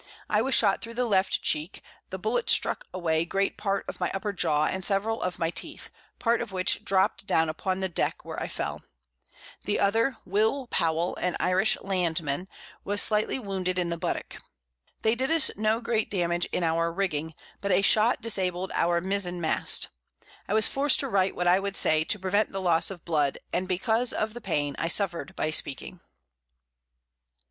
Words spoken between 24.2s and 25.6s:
the Pain I suffer'd by